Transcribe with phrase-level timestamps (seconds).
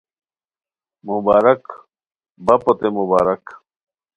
[1.07, 1.63] مبارک
[2.45, 3.43] بپوتے مبارک